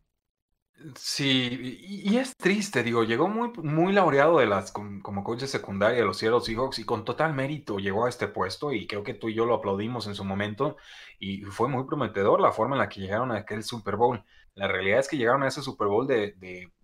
[0.95, 5.99] Sí, y, es triste, digo, llegó muy, muy laureado de las, como, coach de secundaria
[5.99, 9.13] de los Seattle Seahawks y con total mérito llegó a este puesto y creo que
[9.13, 10.77] tú y yo lo aplaudimos en su momento
[11.19, 14.23] y fue muy prometedor la forma en la que llegaron a aquel Super Bowl.
[14.55, 16.35] La realidad es que llegaron a ese Super Bowl de,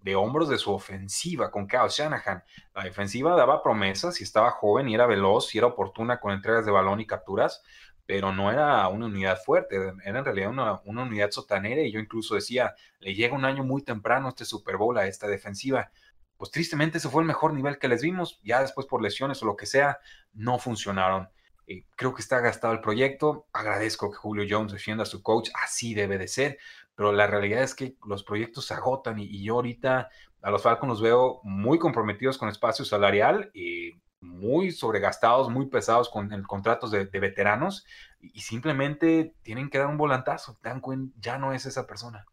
[0.07, 2.43] de hombros de su ofensiva con Kyle Shanahan.
[2.73, 6.65] La defensiva daba promesas y estaba joven y era veloz y era oportuna con entregas
[6.65, 7.62] de balón y capturas,
[8.07, 12.35] pero no era una unidad fuerte, era en realidad una, unidad sotanera y yo incluso
[12.35, 15.91] decía, le llega un año muy temprano este Super Bowl a esta defensiva.
[16.37, 19.45] Pues tristemente ese fue el mejor nivel que les vimos, ya después por lesiones o
[19.45, 19.99] lo que sea,
[20.33, 21.27] no funcionaron.
[21.67, 25.49] Eh, creo que está gastado el proyecto, agradezco que Julio Jones defienda a su coach,
[25.61, 26.59] así debe de ser,
[26.95, 30.09] pero la realidad es que los proyectos se agotan y, yo ahorita
[30.41, 36.09] a los Falcons los veo muy comprometidos con espacio salarial y muy sobregastados, muy pesados
[36.09, 37.85] con el contratos de, veteranos
[38.19, 40.57] y, simplemente tienen que dar un volantazo.
[40.61, 42.25] Dan Quinn ya no es esa persona.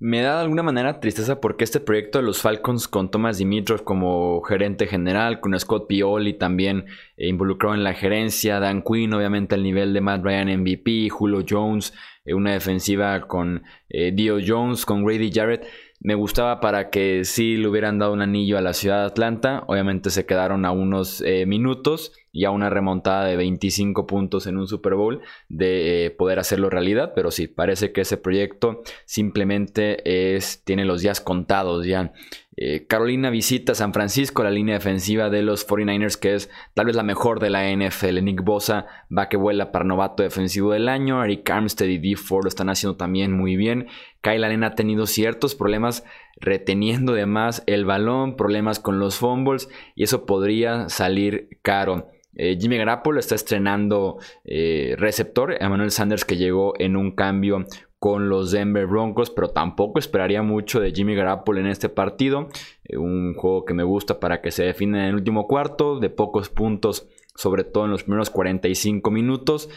[0.00, 3.84] Me da de alguna manera tristeza porque este proyecto de los Falcons con Thomas Dimitrov
[3.84, 9.54] como gerente general, con Scott Pioli también eh, involucrado en la gerencia, Dan Quinn obviamente
[9.54, 14.84] al nivel de Matt Ryan MVP, Julio Jones, eh, una defensiva con eh, Dio Jones,
[14.84, 15.64] con Grady Jarrett
[16.00, 19.64] me gustaba para que sí le hubieran dado un anillo a la ciudad de Atlanta.
[19.68, 24.58] Obviamente se quedaron a unos eh, minutos y a una remontada de 25 puntos en
[24.58, 27.12] un Super Bowl de eh, poder hacerlo realidad.
[27.14, 32.12] Pero sí, parece que ese proyecto simplemente es, tiene los días contados ya.
[32.56, 36.94] Eh, Carolina visita San Francisco, la línea defensiva de los 49ers, que es tal vez
[36.94, 38.22] la mejor de la NFL.
[38.22, 38.86] Nick Bosa
[39.16, 41.24] va que vuela para novato defensivo del año.
[41.24, 42.16] Eric Armstead y D.
[42.16, 43.88] Ford lo están haciendo también muy bien.
[44.22, 46.04] Kyle Allen ha tenido ciertos problemas
[46.40, 52.10] reteniendo de más el balón, problemas con los fumbles, y eso podría salir caro.
[52.36, 55.54] Eh, Jimmy Garoppolo está estrenando eh, receptor.
[55.60, 57.66] Emmanuel Sanders que llegó en un cambio
[58.04, 62.50] con los Denver Broncos, pero tampoco esperaría mucho de Jimmy Garoppolo en este partido.
[62.84, 66.10] Eh, un juego que me gusta para que se define en el último cuarto, de
[66.10, 69.70] pocos puntos, sobre todo en los primeros 45 minutos.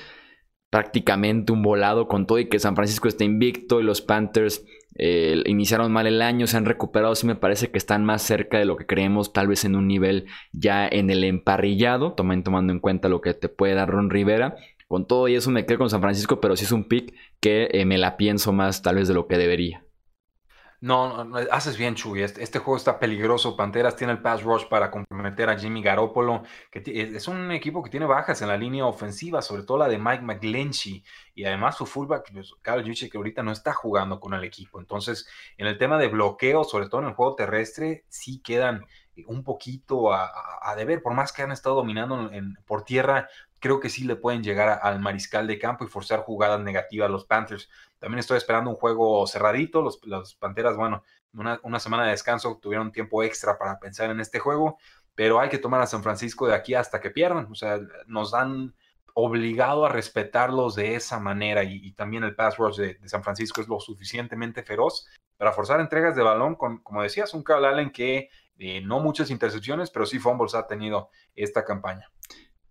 [0.70, 5.42] Prácticamente un volado con todo y que San Francisco está invicto y los Panthers eh,
[5.46, 8.66] iniciaron mal el año, se han recuperado, sí me parece que están más cerca de
[8.66, 13.08] lo que creemos, tal vez en un nivel ya en el emparrillado, tomando en cuenta
[13.08, 14.58] lo que te puede dar Ron Rivera.
[14.88, 17.70] Con todo y eso me quedo con San Francisco, pero sí es un pick que
[17.72, 19.88] eh, me la pienso más tal vez de lo que debería.
[20.80, 22.22] No, no, haces bien, Chuy.
[22.22, 23.58] Este, este, juego está peligroso.
[23.58, 27.90] Panteras tiene el pass rush para comprometer a Jimmy Garoppolo, que es un equipo que
[27.90, 31.04] tiene bajas en la línea ofensiva, sobre todo la de Mike McGlinchey.
[31.34, 34.80] Y además su fullback, pues, Carl Juszczyk, que ahorita no está jugando con el equipo.
[34.80, 38.86] Entonces, en el tema de bloqueo, sobre todo en el juego terrestre, sí quedan
[39.26, 42.30] un poquito a, deber, por más que han estado dominando
[42.66, 43.28] por tierra,
[43.60, 47.12] creo que sí le pueden llegar al mariscal de campo y forzar jugadas negativas a
[47.12, 47.70] los Panthers.
[48.00, 49.82] También estoy esperando un juego cerradito.
[49.82, 51.04] Los, Panteras, bueno,
[51.34, 54.78] una, semana de descanso, tuvieron tiempo extra para pensar en este juego,
[55.16, 57.48] pero hay que tomar a San Francisco de aquí hasta que pierdan.
[57.52, 58.74] O sea, nos han
[59.14, 63.68] obligado a respetarlos de esa manera y, también el pass rush de, San Francisco es
[63.68, 68.30] lo suficientemente feroz para forzar entregas de balón con, como decías, un Carl Allen que
[68.60, 72.10] eh, no muchas intercepciones, pero sí fumbles ha tenido esta campaña.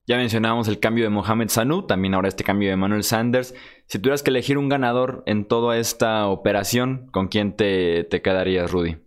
[0.09, 3.55] Ya mencionábamos el cambio de Mohamed Sanu, también ahora este cambio de Manuel Sanders.
[3.87, 8.71] Si tuvieras que elegir un ganador en toda esta operación, ¿con quién te, te quedarías,
[8.71, 8.99] Rudy?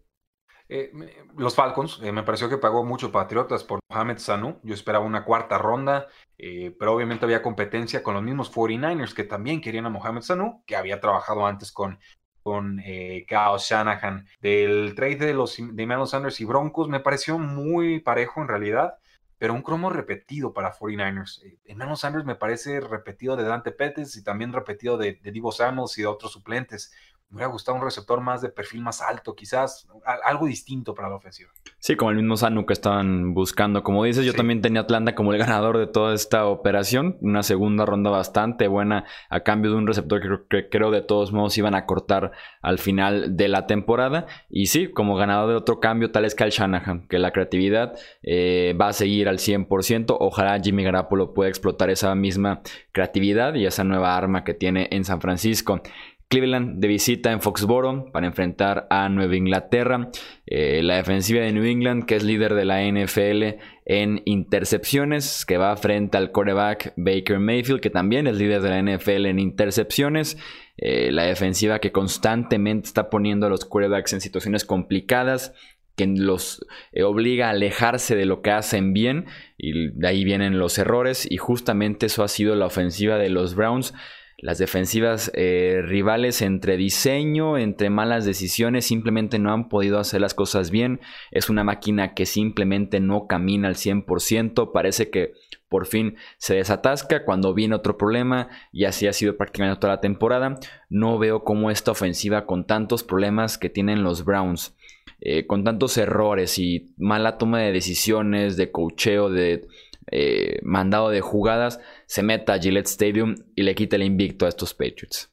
[0.71, 0.91] Eh,
[1.35, 4.59] los Falcons, eh, me pareció que pagó mucho Patriotas por Mohamed Sanu.
[4.61, 9.23] Yo esperaba una cuarta ronda, eh, pero obviamente había competencia con los mismos 49ers que
[9.23, 11.99] también querían a Mohamed Sanu, que había trabajado antes con,
[12.43, 14.27] con Kyle Shanahan.
[14.41, 18.95] Del trade de los de Emmanuel Sanders y Broncos me pareció muy parejo en realidad
[19.39, 21.41] pero un cromo repetido para 49ers.
[21.63, 25.97] Emmanuel Sanders me parece repetido de Dante Pettis y también repetido de, de Divo Samuels
[25.97, 26.91] y de otros suplentes
[27.29, 29.87] me hubiera gustado un receptor más de perfil más alto, quizás
[30.25, 31.51] algo distinto para la ofensiva.
[31.77, 33.83] Sí, como el mismo Sanu que estaban buscando.
[33.83, 37.17] Como dices, yo también tenía Atlanta como el ganador de toda esta operación.
[37.21, 41.57] Una segunda ronda bastante buena a cambio de un receptor que, creo de todos modos
[41.57, 44.25] iban a cortar al final de la temporada.
[44.49, 48.75] Y sí, como ganador de otro cambio, tal es Kyle Shanahan, que la creatividad eh,
[48.79, 50.17] va a seguir al 100%.
[50.19, 52.61] Ojalá Jimmy Garapolo pueda explotar esa misma
[52.91, 55.81] creatividad y esa nueva arma que tiene en San Francisco.
[56.29, 60.11] Cleveland de visita en Foxboro para enfrentar a Nueva Inglaterra.
[60.45, 65.57] Eh, la defensiva de New England, que es líder de la NFL en intercepciones, que
[65.57, 70.37] va frente al quarterback Baker Mayfield, que también es líder de la NFL en intercepciones.
[70.77, 75.55] Eh, la defensiva que constantemente está poniendo a los quarterbacks en situaciones complicadas
[75.95, 79.25] que los eh, obliga a alejarse de lo que hacen bien
[79.57, 83.55] y de ahí vienen los errores y justamente eso ha sido la ofensiva de los
[83.55, 83.93] Browns
[84.41, 90.33] las defensivas eh, rivales entre diseño, entre malas decisiones, simplemente no han podido hacer las
[90.33, 91.01] cosas bien.
[91.31, 94.71] Es una máquina que simplemente no camina al 100%.
[94.71, 95.33] Parece que
[95.67, 100.01] por fin se desatasca cuando viene otro problema y así ha sido prácticamente toda la
[100.01, 100.59] temporada.
[100.89, 104.75] No veo cómo esta ofensiva con tantos problemas que tienen los Browns,
[105.21, 109.67] eh, con tantos errores y mala toma de decisiones, de cocheo, de
[110.11, 114.49] eh, mandado de jugadas, se meta a Gillette Stadium y le quite el invicto a
[114.49, 115.31] estos Patriots.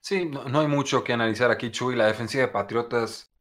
[0.00, 1.94] Sí, no, hay mucho que analizar aquí, Chuy.
[1.94, 3.32] La defensiva de Patriotas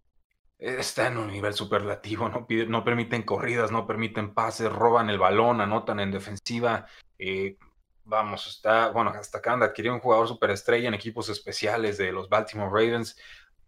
[0.60, 2.30] está en un nivel superlativo.
[2.30, 6.86] No, permiten corridas, no permiten pases, roban el balón, anotan en defensiva.
[7.17, 7.58] Eh,
[8.04, 12.30] vamos, está, bueno, hasta acá anda, adquirió un jugador superestrella en equipos especiales de los
[12.30, 13.17] Baltimore Ravens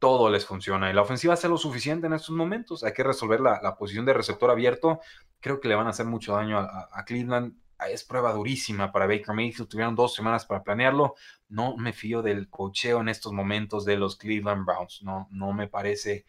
[0.03, 0.89] todo les funciona.
[0.89, 2.84] Y la ofensiva hace lo suficiente en estos momentos.
[2.84, 4.99] Hay que resolver la, posición de receptor abierto.
[5.39, 7.53] Creo que le van a hacer mucho daño a, Cleveland.
[7.89, 9.69] Es prueba durísima para Baker Mayfield.
[9.69, 11.15] Tuvieron dos semanas para planearlo.
[11.50, 15.02] No me fío del cocheo en estos momentos de los Cleveland Browns.
[15.04, 16.26] No, no me parece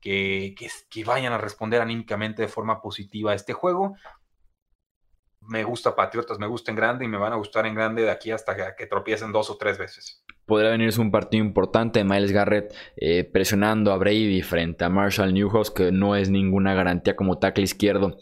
[0.00, 0.54] que,
[0.88, 3.96] que vayan a responder anímicamente de forma positiva a este juego
[5.48, 8.10] me gusta Patriotas, me gusta en grande y me van a gustar en grande de
[8.10, 10.22] aquí hasta que, tropiecen dos o tres veces.
[10.44, 15.34] Podría venirse un partido importante de Miles Garrett eh, presionando a Brady frente a Marshall
[15.34, 18.18] Newhouse, que no es ninguna garantía como tackle izquierdo.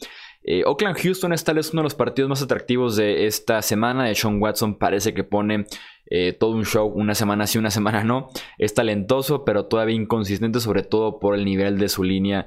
[0.46, 4.04] Eh, Oakland Houston es tal vez uno de los partidos más atractivos de esta semana.
[4.04, 5.66] De Sean Watson parece que pone
[6.08, 8.30] eh, todo un show, una semana sí, una semana no.
[8.56, 12.46] Es talentoso, pero todavía inconsistente, sobre todo por el nivel de su línea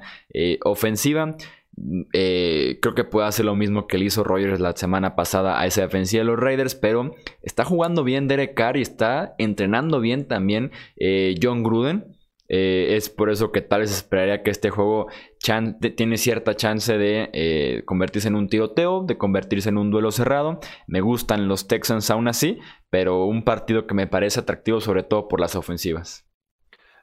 [0.64, 1.36] ofensiva.
[2.14, 5.66] Eh, creo que puede hacer lo mismo que le hizo Rogers la semana pasada a
[5.66, 10.28] esa defensiva de los Raiders, pero está jugando bien Derek Carr y está entrenando bien
[10.28, 12.18] también eh, John Gruden.
[12.50, 15.08] Eh, es por eso que tal vez esperaría que este juego
[15.96, 20.60] tiene cierta chance de convertirse en un tiroteo, de convertirse en un duelo cerrado.
[20.88, 22.58] Me gustan los Texans aún así,
[22.90, 26.28] pero un partido que me parece atractivo sobre todo por las ofensivas.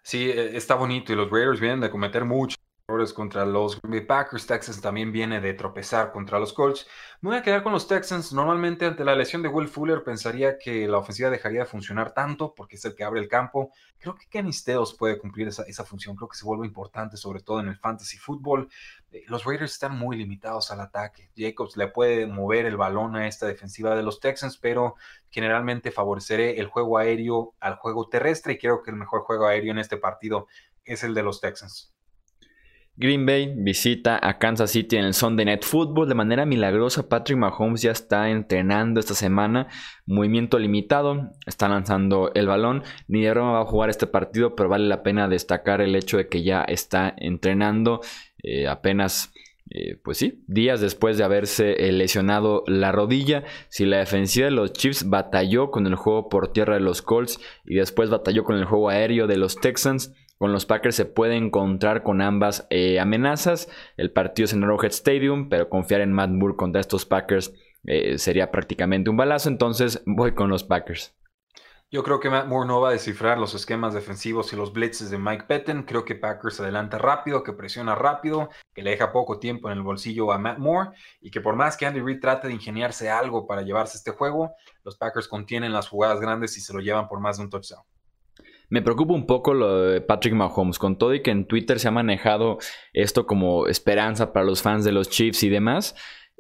[0.03, 2.57] Sí, está bonito y los Raiders vienen de cometer mucho
[3.15, 4.47] contra los Green Packers.
[4.47, 6.87] Texans también viene de tropezar contra los Colts.
[7.21, 8.33] Me voy a quedar con los Texans.
[8.33, 12.55] Normalmente ante la lesión de Will Fuller pensaría que la ofensiva dejaría de funcionar tanto
[12.55, 13.73] porque es el que abre el campo.
[13.99, 14.53] Creo que Kenny
[14.97, 16.15] puede cumplir esa, función.
[16.15, 18.69] Creo que se vuelve importante sobre todo en el fantasy fútbol.
[19.11, 21.33] Eh, los Raiders están muy limitados al ataque.
[21.37, 24.95] Jacobs le puede mover el balón a esta defensiva de los Texans, pero
[25.29, 29.73] generalmente favoreceré el juego aéreo al juego terrestre y creo que el mejor juego aéreo
[29.73, 30.47] en este partido
[30.85, 31.96] es el de los Texans.
[32.99, 36.09] Green Bay visita a Kansas City en el Sunday Night Football.
[36.09, 39.69] De manera milagrosa, Patrick Mahomes ya está entrenando esta semana.
[40.07, 42.85] Movimiento limitado, está lanzando el balón.
[43.07, 46.29] Ni de va a jugar este partido, pero vale la pena destacar el hecho de
[46.29, 48.01] que ya está entrenando
[48.43, 49.31] eh, apenas.
[49.69, 54.73] Eh, pues sí, días después de haberse lesionado la rodilla, si la defensiva de los
[54.73, 58.65] Chiefs batalló con el juego por tierra de los Colts y después batalló con el
[58.65, 63.69] juego aéreo de los Texans, con los Packers se puede encontrar con ambas eh, amenazas.
[63.97, 68.19] El partido es en Arrowhead Stadium, pero confiar en Matt Moore contra estos Packers eh,
[68.19, 69.49] sería prácticamente un balazo.
[69.49, 71.15] Entonces voy con los Packers.
[71.89, 75.09] Yo creo que Matt Moore no va a descifrar los esquemas defensivos y los blitzes
[75.09, 75.85] de Mike Pettin.
[75.85, 79.85] Creo que Packers adelanta rápido, que presiona rápido, que le deja poco tiempo en el
[79.85, 83.47] bolsillo a Matt Moore y que por más que Andy Reid trate de ingeniarse algo
[83.47, 84.51] para llevarse este juego,
[84.83, 87.85] los Packers contienen las jugadas grandes y se lo llevan por más de un touchdown.
[88.69, 91.89] Me preocupa un poco lo de Patrick Mahomes, con todo y que en Twitter se
[91.89, 92.59] ha manejado
[92.93, 95.95] esto como esperanza para los fans de los Chiefs y demás.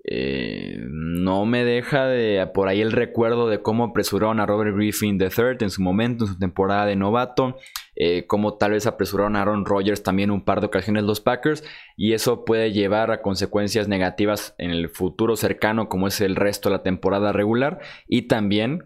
[0.08, 5.20] Eh, no me deja de por ahí el recuerdo de cómo apresuraron a Robert Griffin
[5.20, 7.58] III en su momento, en su temporada de novato,
[7.96, 11.64] eh, cómo tal vez apresuraron a Aaron Rodgers también un par de ocasiones los Packers,
[11.96, 16.68] y eso puede llevar a consecuencias negativas en el futuro cercano, como es el resto
[16.68, 18.84] de la temporada regular, y también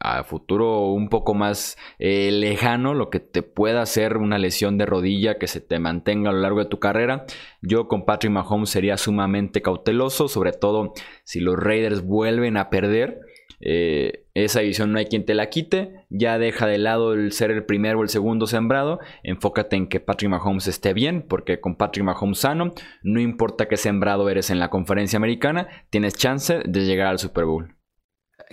[0.00, 4.86] a futuro un poco más eh, lejano, lo que te pueda hacer una lesión de
[4.86, 7.26] rodilla que se te mantenga a lo largo de tu carrera.
[7.62, 10.92] Yo con Patrick Mahomes sería sumamente cauteloso, sobre todo
[11.24, 13.20] si los Raiders vuelven a perder.
[13.60, 16.06] Eh, esa división no hay quien te la quite.
[16.10, 19.00] Ya deja de lado el ser el primero o el segundo sembrado.
[19.22, 23.76] Enfócate en que Patrick Mahomes esté bien, porque con Patrick Mahomes sano, no importa qué
[23.76, 27.77] sembrado eres en la conferencia americana, tienes chance de llegar al Super Bowl.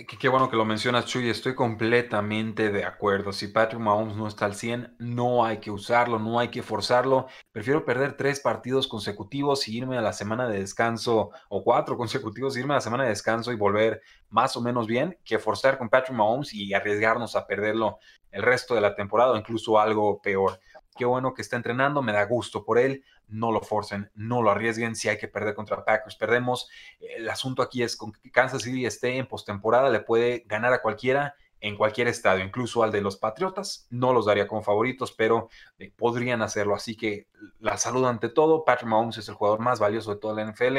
[0.04, 1.30] Qué, bueno que lo mencionas, Chuy.
[1.30, 3.32] Estoy completamente de acuerdo.
[3.32, 7.28] Si Patrick Mahomes no está al 100, no hay que usarlo, no hay que forzarlo.
[7.50, 12.58] Prefiero perder tres partidos consecutivos y irme a la semana de descanso, o cuatro consecutivos,
[12.58, 15.88] irme a la semana de descanso y volver más o menos bien, que forzar con
[15.88, 17.98] Patrick Mahomes y arriesgarnos a perderlo
[18.32, 20.60] el resto de la temporada o incluso algo peor.
[20.94, 23.02] Qué bueno que está entrenando, me da gusto por él.
[23.28, 24.94] No lo forcen, no lo arriesguen.
[24.94, 26.68] Si hay que perder contra Packers, perdemos.
[27.00, 30.82] El asunto aquí es con que Kansas City esté en postemporada, le puede ganar a
[30.82, 33.86] cualquiera en cualquier estadio, incluso al de los Patriotas.
[33.90, 36.74] No los daría como favoritos, pero eh, podrían hacerlo.
[36.74, 37.26] Así que
[37.60, 38.64] la salud ante todo.
[38.64, 40.76] Patrick Mahomes es el jugador más valioso de toda la NFL.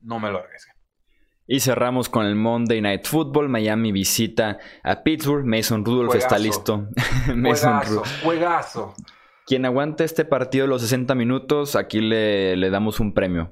[0.00, 0.76] No me lo arriesguen.
[1.50, 3.48] Y cerramos con el Monday Night Football.
[3.48, 5.46] Miami visita a Pittsburgh.
[5.46, 6.88] Mason Rudolph está listo.
[7.34, 8.94] Mason juegazo, juegazo.
[9.48, 13.50] Quien aguante este partido los 60 minutos, aquí le, damos un premio.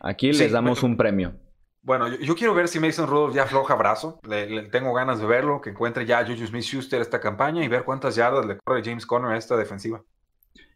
[0.00, 1.36] Aquí les damos un premio.
[1.82, 4.18] Bueno, yo, quiero ver si Mason Rudolph ya afloja brazo.
[4.28, 7.84] Le, tengo ganas de verlo, que encuentre ya a Juju Smith-Schuster esta campaña y ver
[7.84, 10.02] cuántas yardas le corre James Conner a esta defensiva.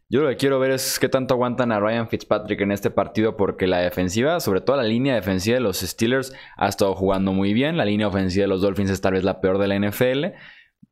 [0.07, 3.35] Yo lo que quiero ver es qué tanto aguantan a Ryan Fitzpatrick en este partido,
[3.35, 7.53] porque la defensiva, sobre todo la línea defensiva de los Steelers, ha estado jugando muy
[7.53, 7.75] bien.
[7.75, 10.27] La línea ofensiva de los Dolphins es tal vez la peor de la NFL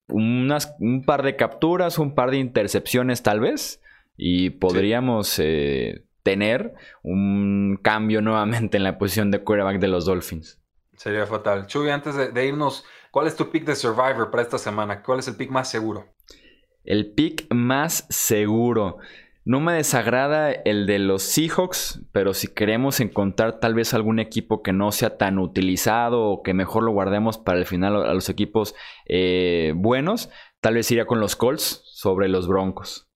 [0.08, 3.82] unas, un par de capturas, un par de intercepciones tal vez,
[4.16, 10.60] y podríamos eh, tener un cambio nuevamente en la posición de quarterback de los Dolphins.
[10.98, 11.68] Sería fatal.
[11.68, 15.04] Chuy, antes de, irnos, ¿cuál es tu pick de Survivor para esta semana?
[15.04, 16.08] ¿Cuál es el pick más seguro?
[16.84, 18.98] El pick más seguro.
[19.48, 24.62] No me desagrada el de los Seahawks, pero si queremos encontrar tal vez algún equipo
[24.62, 28.28] que no sea tan utilizado o que mejor lo guardemos para el final a los
[28.28, 30.30] equipos eh, buenos,
[30.60, 33.08] tal vez iría con los Colts sobre los Broncos.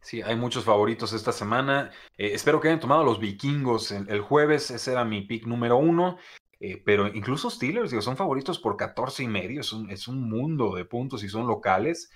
[0.00, 1.90] Sí, hay muchos favoritos esta semana.
[2.16, 4.70] Eh, espero que hayan tomado los vikingos el, jueves.
[4.70, 6.16] Ese era mi pick número uno.
[6.60, 9.60] Eh, pero incluso Steelers, digo, son favoritos por 14 y medio.
[9.60, 12.08] Es un, es un mundo de puntos y son locales.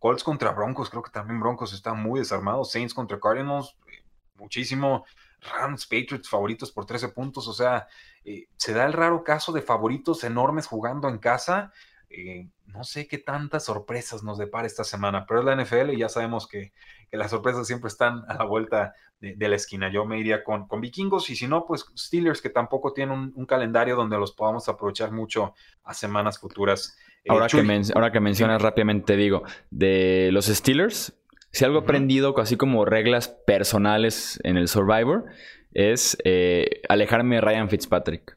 [0.00, 2.64] Colts contra Broncos, creo que también Broncos está muy desarmado.
[2.64, 4.02] Saints contra Cardinals, eh,
[4.34, 5.04] muchísimo.
[5.42, 7.46] Rams, Patriots favoritos por 13 puntos.
[7.46, 7.86] O sea,
[8.24, 11.72] eh, se da el raro caso de favoritos enormes jugando en casa.
[12.08, 15.98] Eh, no sé qué tantas sorpresas nos depara esta semana, pero es la NFL y
[15.98, 16.72] ya sabemos que,
[17.12, 19.90] las sorpresas siempre están a la vuelta de, la esquina.
[19.90, 23.46] Yo me iría con, con, vikingos y si no, pues Steelers, que tampoco tienen un
[23.46, 26.96] calendario donde los podamos aprovechar mucho a semanas futuras.
[27.24, 31.14] Eh, ahora, que ahora que mencionas rápidamente, digo, de los Steelers,
[31.52, 35.24] si algo aprendido, así como reglas personales en el Survivor,
[35.72, 38.36] es eh, alejarme de Ryan Fitzpatrick.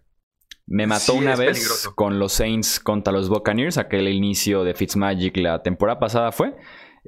[0.66, 5.62] Me mató una vez con los Saints contra los Buccaneers, aquel inicio de Fitzmagic la
[5.62, 6.56] temporada pasada fue.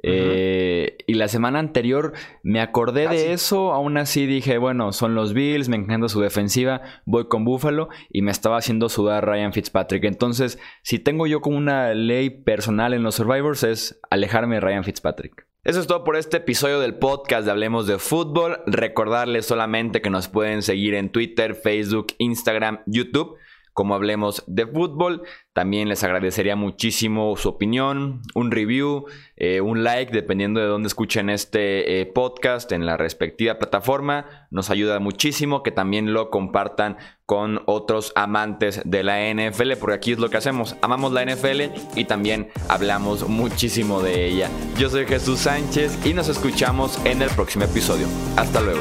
[0.02, 5.32] Eh, y la semana anterior me acordé de eso, aún así dije, bueno, son los
[5.32, 10.04] Bills, me encanta su defensiva, voy con Buffalo y me estaba haciendo sudar Ryan Fitzpatrick.
[10.04, 14.84] Entonces, si tengo yo como una ley personal en los Survivors es alejarme de Ryan
[14.84, 15.46] Fitzpatrick.
[15.64, 18.60] Eso es todo por este episodio del podcast de Hablemos de Fútbol.
[18.66, 23.36] Recordarles solamente que nos pueden seguir en Twitter, Facebook, Instagram, YouTube
[23.76, 25.22] como hablemos de fútbol.
[25.52, 29.04] También les agradecería muchísimo su opinión, un review,
[29.36, 34.48] eh, un like, dependiendo de dónde escuchen este eh, podcast en la respectiva plataforma.
[34.50, 36.96] Nos ayuda muchísimo que también lo compartan
[37.26, 40.74] con otros amantes de la NFL, porque aquí es lo que hacemos.
[40.80, 44.48] Amamos la NFL y también hablamos muchísimo de ella.
[44.78, 48.06] Yo soy Jesús Sánchez y nos escuchamos en el próximo episodio.
[48.38, 48.80] Hasta luego.